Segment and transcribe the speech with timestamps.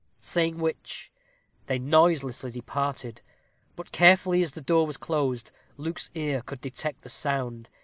[0.19, 1.11] Saying which,
[1.67, 3.21] they noiselessly departed.
[3.75, 7.69] But carefully as the door was closed, Luke's ear could detect the sound.